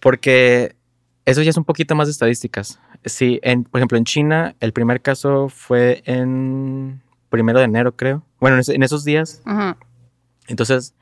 [0.00, 0.76] Porque
[1.24, 2.78] eso ya es un poquito más de estadísticas.
[3.04, 8.22] Sí, en, por ejemplo, en China, el primer caso fue en primero de enero, creo.
[8.40, 9.42] Bueno, en, en esos días.
[9.44, 9.76] Ajá.
[10.46, 10.94] Entonces,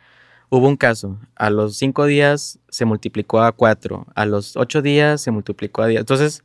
[0.49, 1.19] hubo un caso.
[1.37, 4.07] A los cinco días se multiplicó a cuatro.
[4.15, 6.01] A los ocho días se multiplicó a diez.
[6.01, 6.43] Entonces,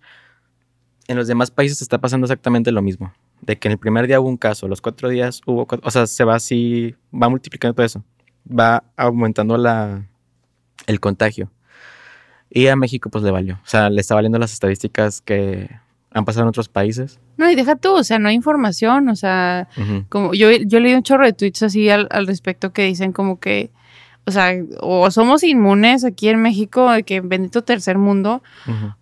[1.08, 3.14] en los demás países está pasando exactamente lo mismo.
[3.42, 5.88] De que en el primer día hubo un caso, los cuatro días hubo cuatro.
[5.88, 8.04] O sea, se va así, va multiplicando todo eso.
[8.48, 10.06] Va aumentando la,
[10.90, 11.52] el contagio.
[12.50, 13.56] Y a México, pues le valió.
[13.56, 15.70] O sea, le está valiendo las estadísticas que
[16.12, 17.20] han pasado en otros países.
[17.38, 19.68] No, y deja tú, o sea, no hay información, o sea,
[20.10, 23.40] como yo, yo leí un chorro de tweets así al, al respecto que dicen como
[23.40, 23.70] que,
[24.26, 28.42] o sea, o somos inmunes aquí en México, de que bendito tercer mundo,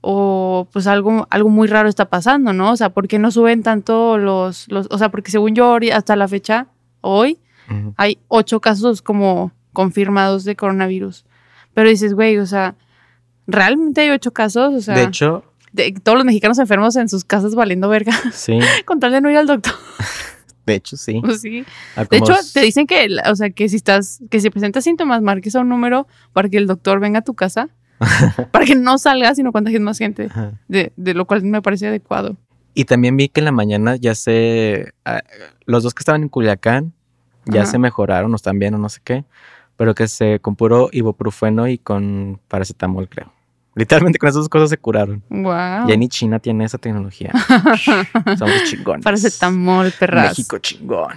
[0.02, 2.72] o pues algo, algo muy raro está pasando, ¿no?
[2.72, 6.18] O sea, ¿por qué no suben tanto los, los, o sea, porque según yo hasta
[6.18, 6.68] la fecha,
[7.00, 7.40] hoy,
[7.96, 11.26] hay ocho casos como confirmados de coronavirus.
[11.78, 12.74] Pero dices, güey, o sea,
[13.46, 14.74] ¿realmente hay ocho casos?
[14.74, 18.58] O sea, de hecho, de- todos los mexicanos enfermos en sus casas valiendo verga, sí.
[18.86, 19.76] con tal de no ir al doctor.
[20.66, 21.22] De hecho, sí.
[21.24, 21.64] Pues sí.
[21.96, 25.22] A De hecho, te dicen que, o sea, que si estás, que si presentas síntomas,
[25.22, 27.70] marques a un número para que el doctor venga a tu casa,
[28.52, 30.30] para que no salgas y no contagies más gente,
[30.68, 32.38] de, de lo cual me parece adecuado.
[32.74, 34.92] Y también vi que en la mañana ya se.
[35.06, 35.22] ah,
[35.68, 36.92] los dos que estaban en Culiacán
[37.46, 37.72] ya Ajá.
[37.72, 39.26] se mejoraron o están bien o no sé qué.
[39.78, 43.32] Pero que se con puro ibuprofeno y con paracetamol, creo.
[43.76, 45.22] Literalmente con esas dos cosas se curaron.
[45.30, 45.88] Wow.
[45.88, 47.32] Ya ni China tiene esa tecnología.
[48.38, 49.04] Somos chingones.
[49.04, 50.30] Paracetamol, perras.
[50.30, 51.14] México chingón.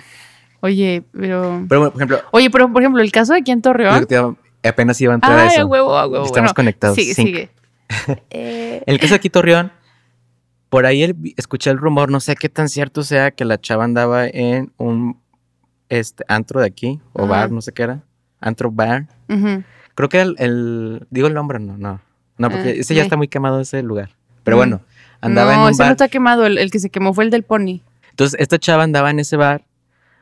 [0.60, 1.64] Oye, pero.
[1.68, 4.06] Pero bueno, por ejemplo, Oye, pero por ejemplo, el caso de aquí en Torreón.
[4.10, 5.66] iba- apenas iba a entrar a Ay, eso.
[5.66, 6.16] huevo, huevo.
[6.26, 6.96] Estamos bueno, conectados.
[6.96, 7.50] Sigue.
[8.30, 9.72] Eh, el caso de aquí, Torreón,
[10.68, 13.82] por ahí el- escuché el rumor, no sé qué tan cierto sea, que la chava
[13.84, 15.18] andaba en un
[15.88, 17.30] este, antro de aquí, o Ajá.
[17.30, 18.02] bar, no sé qué era.
[18.40, 19.06] Antro bar.
[19.28, 19.62] ujú.
[19.94, 22.00] Creo que el, el- Digo el nombre, no, no.
[22.38, 24.10] No, porque Ah, ese ya está muy quemado ese lugar.
[24.44, 24.60] Pero Mm.
[24.60, 24.80] bueno,
[25.20, 25.92] andaba no, en un ese no bar.
[25.92, 26.46] está quemado.
[26.46, 27.82] El, el que se quemó fue el del pony.
[28.10, 29.64] Entonces, esta chava andaba en ese bar.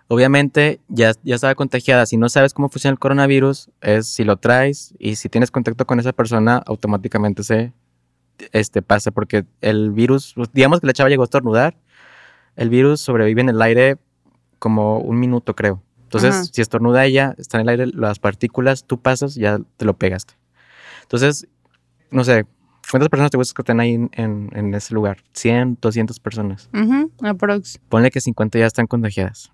[0.08, 2.06] Obviamente, ya, ya estaba contagiada.
[2.06, 5.86] Si no sabes cómo funciona el coronavirus, es si lo traes y si tienes contacto
[5.86, 7.72] con esa persona, automáticamente se
[8.52, 9.10] este, pasa.
[9.10, 11.76] Porque el virus, digamos que la chava llegó a estornudar,
[12.56, 13.98] el virus sobrevive en el aire
[14.58, 15.82] como un minuto, creo.
[16.08, 16.44] Entonces, Ajá.
[16.44, 20.34] si estornuda ella, está en el aire las partículas, tú pasas, ya te lo pegaste.
[21.02, 21.46] Entonces,
[22.10, 22.46] no sé,
[22.90, 25.18] ¿cuántas personas te gustas que estén ahí en, en- en ese lugar?
[25.34, 26.70] ¿100, 200 personas?
[26.72, 27.78] Ujú, aprox.
[27.90, 29.52] Ponle que 50 ya están contagiadas.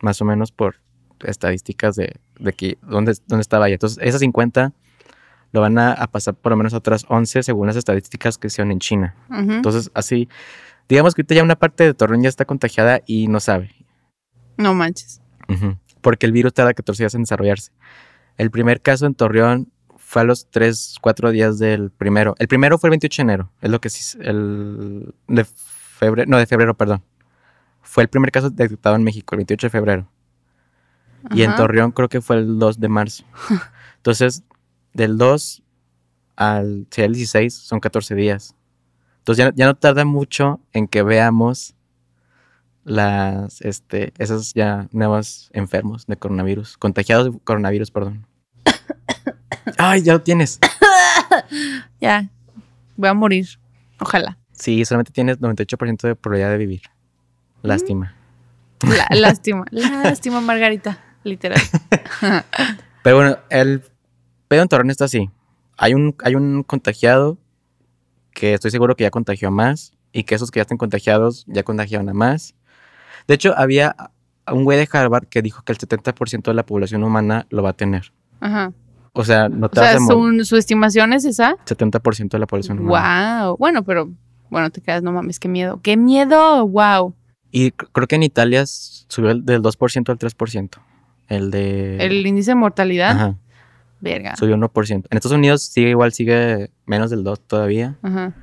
[0.00, 0.76] Más o menos por
[1.24, 3.74] estadísticas de, de que dónde, dónde estaba ella.
[3.74, 4.72] Entonces, esas 50
[5.52, 8.46] lo van a, a pasar por lo menos a otras 11 según las estadísticas que
[8.46, 9.16] hicieron en China.
[9.30, 10.28] Entonces, así,
[10.88, 13.72] digamos que ahorita ya una parte de Torreón ya está contagiada y no sabe.
[14.56, 15.20] No manches.
[15.50, 15.76] Ujú.
[16.00, 17.72] Porque el virus tarda 14 días en desarrollarse.
[18.38, 22.34] El primer caso en Torreón fue a los 3, 4 días del primero.
[22.38, 23.50] El primero fue el 28 de enero.
[23.60, 24.18] Es lo que sí.
[24.22, 26.30] El de febrero.
[26.30, 27.02] No, de febrero, perdón.
[27.82, 30.08] Fue el primer caso detectado en México, el 28 de febrero.
[31.30, 31.54] Y en.
[31.54, 33.24] Torreón creo que fue el 2 de marzo.
[33.96, 34.42] Entonces,
[34.94, 35.62] del 2
[36.36, 38.54] al, el 16 son 14 días.
[39.18, 41.74] Entonces ya, ya no tarda mucho en que veamos
[42.84, 48.26] las, este, esos ya nuevos enfermos de coronavirus, contagiados de coronavirus, perdón.
[49.78, 50.58] Ay, ya lo tienes.
[52.00, 52.28] Ya.
[52.96, 53.46] Voy a morir.
[54.00, 54.38] Ojalá.
[54.52, 56.82] Sí, solamente tienes 98% de probabilidad de vivir.
[57.62, 58.14] Lástima.
[58.82, 59.64] La- lástima.
[59.70, 60.98] Lástima, Margarita.
[61.22, 61.60] Literal.
[63.02, 63.82] Pero bueno, el
[64.48, 65.30] pedo en Torreón está así.
[65.76, 67.38] Hay un, hay un contagiado
[68.32, 71.44] que estoy seguro que ya contagió a más y que esos que ya están contagiados
[71.46, 72.54] ya contagiaron a más.
[73.28, 73.94] De hecho, había
[74.50, 77.70] un güey de Harvard que dijo que el 70% de la población humana lo va
[77.70, 78.12] a tener.
[78.40, 78.72] Ajá.
[79.12, 80.40] O sea, no O te vas sea, a morir.
[80.44, 81.56] su, su estimación es esa.
[81.66, 83.44] 70% de la población humana.
[83.46, 83.56] Wow.
[83.58, 84.10] Bueno, pero
[84.50, 85.80] bueno, te quedas, no mames, qué miedo.
[85.82, 86.66] ¡Qué miedo!
[86.66, 87.14] Wow.
[87.52, 90.78] Y creo que en Italia subió el- del 2% al 3%.
[91.28, 91.96] El de...
[92.04, 93.10] El índice de mortalidad.
[93.10, 93.34] Ajá,
[94.00, 94.34] Verga.
[94.36, 95.06] subió 1%.
[95.10, 97.98] En Estados Unidos sigue igual, sigue menos del 2 todavía.
[98.02, 98.34] Ajá.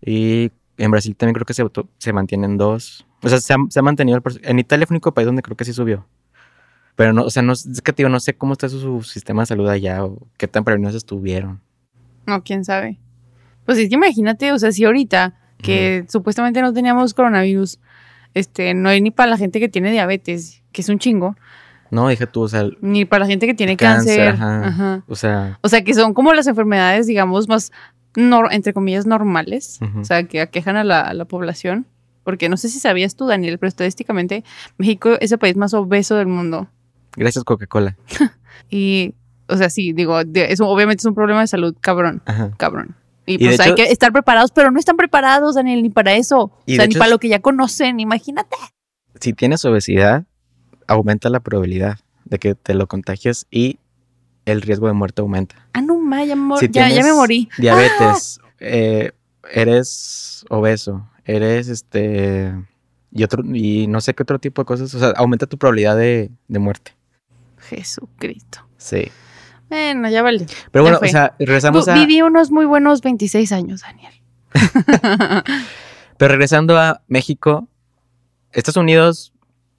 [0.00, 1.64] Y en Brasil también creo que se,
[1.98, 3.06] se mantiene en 2.
[3.22, 4.16] O sea, se ha, se ha mantenido.
[4.24, 6.06] el en Italia fue el único país donde creo que sí subió.
[6.96, 9.02] Pero no, o sea, no, es que te digo, no sé cómo está su, su
[9.02, 11.60] sistema de salud allá o qué tan prevenidos estuvieron.
[12.26, 12.98] No, quién sabe.
[13.64, 17.78] Pues es que imagínate, o sea, si ahorita que supuestamente no teníamos coronavirus,
[18.34, 21.36] este, no hay ni para la gente que tiene diabetes, que es un chingo,
[21.90, 24.44] No, dije tú, o sea, ni para la gente que tiene cáncer, cáncer.
[24.44, 24.66] ajá.
[24.66, 25.04] Ajá.
[25.08, 27.72] O sea, O sea, que son como las enfermedades, digamos, más,
[28.50, 29.78] entre comillas, normales.
[29.96, 31.86] O sea, que aquejan a la, a la población.
[32.28, 34.44] Porque no sé si sabías tú, Daniel, pero estadísticamente
[34.76, 36.68] México es el país más obeso del mundo.
[37.16, 37.96] gracias Coca-Cola.
[38.70, 39.14] Y,
[39.46, 42.50] o sea, sí, digo, eso obviamente es un problema de salud, cabrón, Ajá.
[42.58, 42.96] cabrón.
[43.24, 46.52] Y, pues hay hecho- que estar preparados, pero no están preparados, Daniel, ni para eso.
[46.66, 48.56] Y o sea, ni hecho para es- lo que ya conocen, imagínate.
[49.18, 50.26] si tienes obesidad,
[50.86, 53.78] aumenta la probabilidad de que te lo contagies y
[54.44, 55.54] el riesgo de muerte aumenta.
[55.72, 57.48] Ah, no, ma, ya, me mor- Si ya, ya me tienes morí.
[57.56, 59.12] Diabetes, eh,
[59.50, 62.54] eres obeso, eres este
[63.12, 65.96] y otro y no sé qué otro tipo de cosas, o sea, aumenta tu probabilidad
[65.96, 66.94] de, de muerte.
[67.58, 68.66] Jesucristo.
[68.78, 69.10] Sí.
[69.68, 70.46] Bueno, ya vale.
[70.72, 74.14] Pero bueno, o sea, regresamos a Viví unos muy buenos 26 años, Daniel.
[76.16, 77.68] Pero regresando a México,
[78.52, 79.34] Estados Unidos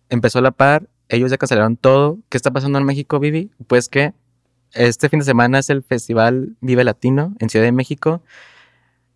[0.09, 2.19] empezó a la par, ellos ya cancelaron todo.
[2.29, 3.49] ¿Qué está pasando en México, Vivi?
[3.67, 4.13] Pues que
[4.73, 8.21] este fin de semana es el Festival Vive Latino en Ciudad de México.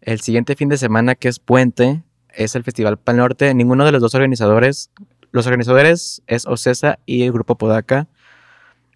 [0.02, 2.02] El siguiente fin de semana, que es Puente,
[2.36, 3.54] es el Festival Pal Norte.
[3.54, 4.90] Ninguno de los dos organizadores,
[5.32, 8.08] los organizadores es Ocesa y el Grupo Podaca,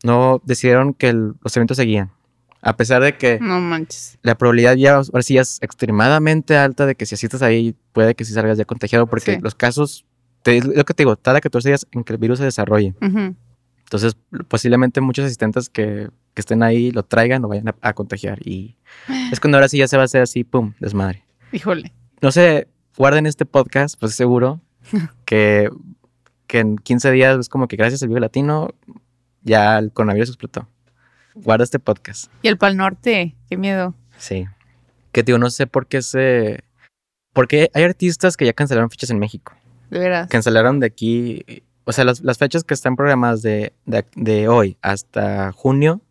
[0.04, 2.12] no decidieron que el- los eventos seguían.
[2.62, 4.18] A pesar de que No manches.
[4.24, 8.16] la probabilidad ya ahora sí ya es extremadamente alta de que si asistes ahí puede
[8.16, 9.42] que sí salgas ya contagiado porque Sí.
[9.42, 10.06] los casos,
[10.44, 12.94] te, lo que te digo, tarda 14 días en que el virus se desarrolle.
[13.02, 13.36] Ujú.
[13.84, 14.18] Entonces,
[14.50, 18.40] posiblemente muchos asistentes que, que estén ahí lo traigan o vayan a, a contagiar.
[18.46, 18.76] Y
[19.32, 21.24] es cuando ahora sí ya se va a hacer así, pum, desmadre.
[21.54, 21.94] Híjole.
[22.22, 24.60] No sé, guarden este podcast, pues seguro
[25.26, 25.70] que,
[26.48, 28.70] que en 15 días es como que gracias al Vive Latino
[29.44, 30.68] ya el coronavirus explotó.
[31.36, 32.32] Guarda este podcast.
[32.42, 33.94] Y el Pal Norte, qué miedo.
[34.18, 34.46] Sí.
[35.12, 36.64] Que digo, no sé por qué se.
[37.34, 39.54] Porque hay artistas que ya cancelaron fechas en México.
[39.92, 40.28] De veras.
[40.30, 41.46] Cancelaron de aquí.
[41.86, 46.02] O sea, las, las fechas que están programadas de, de, de hoy hasta junio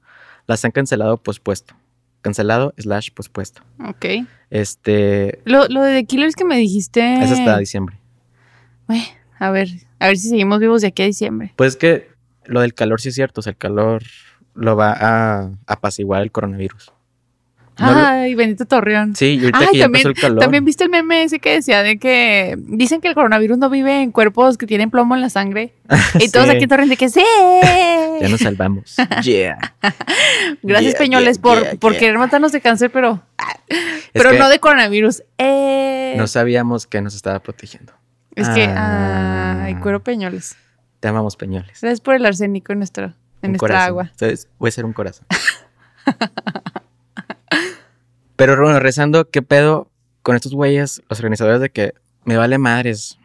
[0.47, 1.75] las han cancelado pospuesto.
[2.23, 3.63] Cancelado slash pospuesto.
[3.85, 4.07] Ok.
[4.51, 5.41] Este.
[5.45, 7.23] Lo, lo de The Killers que me dijiste.
[7.23, 7.99] Es hasta diciembre.
[8.87, 9.05] Bueno,
[9.39, 11.53] a ver, a ver si seguimos vivos de aquí a diciembre.
[11.57, 12.09] Pues es que
[12.45, 13.41] lo del calor sí es cierto.
[13.41, 14.03] O sea, el calor
[14.55, 16.93] lo va a apaciguar el coronavirus.
[17.79, 19.15] No lo- Ay, bendito Torreón.
[19.15, 20.39] sí, y ahorita Ay, que ya también- empezó el calor.
[20.41, 24.01] También viste el meme ese que decía de que dicen que el coronavirus no vive
[24.03, 25.75] en cuerpos que tienen plomo en la sangre.
[26.19, 27.21] Y todos aquí en Torreón de que sí.
[28.21, 28.97] Ya nos salvamos.
[29.23, 29.59] yeah.
[30.63, 33.23] Gracias, Yeah, Peñoles, yeah, por, por querer matarnos de cáncer, pero,
[34.15, 35.23] pero no de coronavirus.
[35.37, 37.93] Eh, No sabíamos que nos estaba protegiendo.
[38.35, 39.65] es que, Ah.
[39.65, 40.57] ay, cuero Peñoles.
[41.01, 41.79] Te amamos, Peñoles.
[41.83, 43.13] Gracias por el arsénico en, nuestro, en
[43.43, 43.89] Un nuestra corazón.
[43.89, 44.09] agua.
[44.13, 45.27] Entonces, voy a ser un corazón.
[48.37, 49.91] Pero bueno, rezando, ¿qué pedo
[50.23, 51.95] con estos güeyes, los organizadores de que
[52.25, 53.19] me vale madres?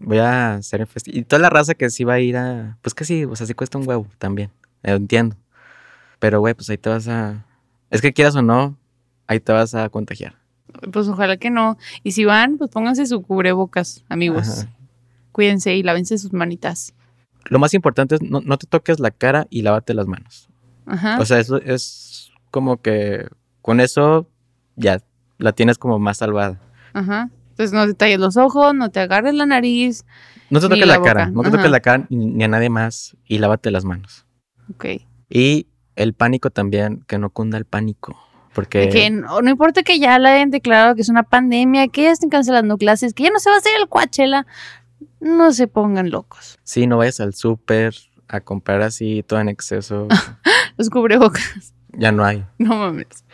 [0.00, 1.18] Voy a hacer festival.
[1.18, 2.76] Y toda la raza que sí va a ir a.
[2.82, 4.50] Pues que sí, o sea, sí cuesta un huevo también.
[4.82, 5.36] Lo entiendo.
[6.18, 7.46] Pero, güey, pues ahí te vas a.
[7.90, 8.76] Es que quieras o no,
[9.26, 10.34] ahí te vas a contagiar.
[10.92, 11.78] Pues ojalá que no.
[12.02, 14.48] Y si van, pues pónganse su cubrebocas, amigos.
[14.48, 14.72] Ajá.
[15.32, 16.94] Cuídense y lávense sus manitas.
[17.46, 20.48] Lo más importante es no, no te toques la cara y lávate las manos.
[20.86, 21.18] Ajá.
[21.20, 23.28] O sea, eso es como que
[23.62, 24.28] con eso
[24.76, 25.00] ya
[25.38, 26.60] la tienes como más salvada.
[26.92, 27.30] Ajá.
[27.50, 30.04] Entonces no te talles los ojos, no te agarres la nariz.
[30.50, 31.56] No te toques la la, cara, no te Ajá.
[31.56, 34.26] toques la cara ni, a nadie más y lávate las manos.
[34.72, 34.86] Ok.
[35.28, 38.16] Y el pánico también, que no cunda el pánico.
[38.54, 42.02] Porque que no, no importa que ya la hayan declarado que es una pandemia, que
[42.02, 44.46] ya estén cancelando clases, que ya no se va a hacer el Coachella,
[45.20, 46.58] no se pongan locos.
[46.62, 47.94] sí, no vayas al súper
[48.28, 50.08] a comprar así todo en exceso.
[50.76, 51.74] Los cubrebocas.
[51.92, 52.44] ya no hay.
[52.58, 53.24] No mames.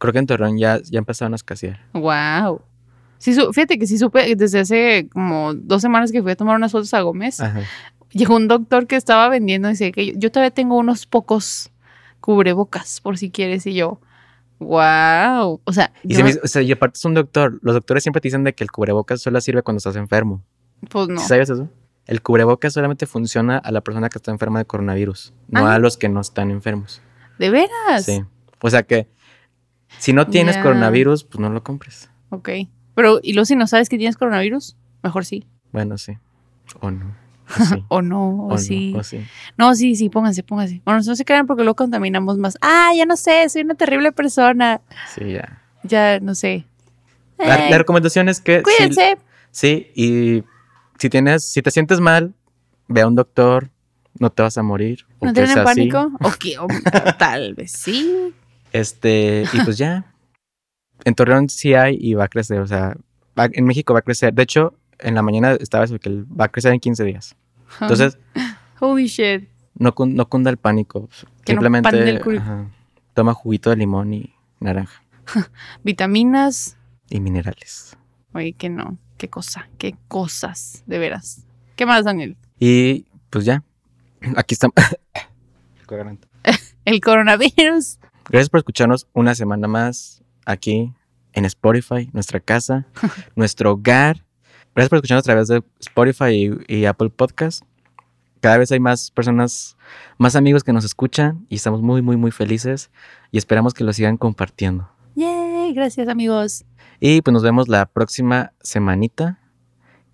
[0.00, 1.78] Creo que en Torreón ya, ya empezaron a escasear.
[1.92, 2.62] Wow.
[3.18, 6.56] Sí, su- fíjate que sí supe desde hace como dos semanas que fui a tomar
[6.56, 7.38] unas fotos a Gómez.
[7.40, 7.60] Ajá.
[8.10, 11.70] Llegó un doctor que estaba vendiendo y dice que yo, yo todavía tengo unos pocos
[12.20, 14.00] cubrebocas por si quieres y yo.
[14.58, 15.60] Wow.
[15.64, 17.58] O sea, Y, yo se me no- hizo- o sea, y aparte es un doctor.
[17.62, 20.42] Los doctores siempre te dicen de que el cubrebocas solo sirve cuando estás enfermo.
[20.88, 21.20] pues no.
[21.20, 21.68] ¿Sí ¿Sabes eso?
[22.06, 25.74] El cubrebocas solamente funciona a la persona que está enferma de coronavirus, no Ah.
[25.74, 27.02] a los que no están enfermos.
[27.38, 28.04] ¿De veras?
[28.06, 28.24] Sí.
[28.62, 29.06] O sea que
[29.98, 32.10] si no tienes coronavirus, pues no lo compres.
[32.30, 32.48] Ok.
[32.94, 34.76] Pero, ¿y luego si no sabes que tienes coronavirus?
[35.02, 35.46] Mejor sí.
[35.72, 36.16] Bueno, sí.
[36.80, 37.14] O no.
[37.58, 37.84] O sí.
[37.88, 38.94] O no, o, O no, sí.
[38.96, 39.20] o sí.
[39.56, 40.82] No, sí, sí, pónganse, pónganse.
[40.84, 42.56] Bueno, no se crean porque luego contaminamos más.
[42.60, 44.80] Ah, ya no sé, soy una terrible persona.
[45.14, 45.62] Sí, ya.
[45.82, 46.66] Ya, no sé.
[47.38, 48.62] La, Eh, la recomendación es que.
[48.62, 49.16] cuídense.
[49.50, 50.44] Sí, y
[50.98, 52.34] si tienes, si te sientes mal,
[52.86, 53.70] ve a un doctor,
[54.18, 55.06] no te vas a morir.
[55.20, 56.12] ¿No tienen pánico?
[56.20, 56.68] O que- o
[57.18, 58.32] tal vez sí.
[58.72, 60.06] Este, y pues ya.
[61.04, 62.94] En Torreón sí hay y va a crecer, o sea,
[63.38, 64.34] va- en México va a crecer.
[64.34, 67.34] De hecho, en la mañana estaba eso, que va a crecer en 15 días.
[67.80, 68.18] Entonces,
[68.80, 69.48] Holy shit.
[69.76, 71.08] no, no cunda el pánico.
[71.42, 72.66] Que Simplemente el ajá,
[73.14, 75.02] toma juguito de limón y naranja
[75.84, 76.76] Vitaminas.
[77.08, 77.96] y minerales.
[78.34, 78.98] Oye, que no.
[79.16, 81.46] Qué cosa, qué cosas, de veras.
[81.76, 82.36] ¿Qué más, Daniel?
[82.58, 83.62] Y pues ya,
[84.36, 84.74] aquí estamos.
[86.84, 87.98] El coronavirus.
[88.30, 90.94] Gracias por escucharnos una semana más aquí
[91.32, 92.86] en Spotify, nuestra casa,
[93.34, 94.24] nuestro hogar.
[94.72, 97.64] Gracias por escucharnos a través de Spotify y, y Apple Podcast.
[98.40, 99.76] Cada vez hay más personas,
[100.16, 102.92] más amigos que nos escuchan y estamos muy, muy, muy felices
[103.32, 104.88] y esperamos que lo sigan compartiendo.
[105.16, 106.64] Yay, gracias amigos.
[107.00, 109.40] Y pues nos vemos la próxima semanita,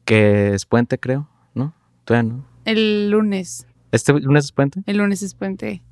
[0.06, 1.74] que es puente, creo, ¿no?
[2.06, 2.46] Todavía no.
[2.64, 3.66] El lunes.
[3.92, 4.82] ¿Este lunes es puente?
[4.86, 5.82] El lunes es puente.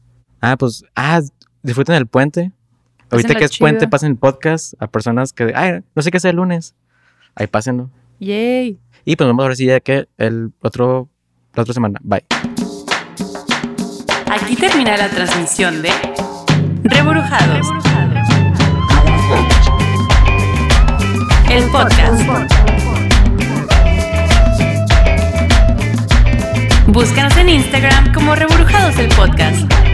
[0.41, 1.21] Ah, pues, ah,
[1.65, 2.53] disfruten el puente.
[3.11, 6.31] Ahorita que es puente, pasen el podcast a personas que, ay, no sé qué hacer
[6.31, 6.75] el lunes.
[7.35, 7.91] Ahí pásenlo.
[8.21, 8.79] Yay.
[9.05, 11.09] Y pues nos vemos ahora sí ya que el otro,
[11.55, 11.99] la otra semana.
[12.03, 12.25] Bye.
[14.31, 15.91] Aquí termina la transmisión de
[16.85, 17.67] Reburujados.
[21.51, 22.23] El podcast.
[26.89, 29.94] Búscanos en Instagram como Reburujados el podcast.